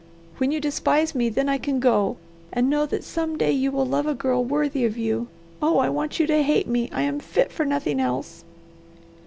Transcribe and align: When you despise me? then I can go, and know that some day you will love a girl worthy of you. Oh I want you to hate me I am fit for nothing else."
When 0.37 0.49
you 0.49 0.59
despise 0.59 1.13
me? 1.13 1.29
then 1.29 1.47
I 1.47 1.59
can 1.59 1.79
go, 1.79 2.17
and 2.51 2.71
know 2.71 2.87
that 2.87 3.03
some 3.03 3.37
day 3.37 3.51
you 3.51 3.71
will 3.71 3.85
love 3.85 4.07
a 4.07 4.15
girl 4.15 4.43
worthy 4.43 4.83
of 4.83 4.97
you. 4.97 5.27
Oh 5.61 5.77
I 5.77 5.89
want 5.89 6.19
you 6.19 6.25
to 6.25 6.41
hate 6.41 6.65
me 6.67 6.89
I 6.91 7.03
am 7.03 7.19
fit 7.19 7.51
for 7.51 7.65
nothing 7.67 7.99
else." 7.99 8.43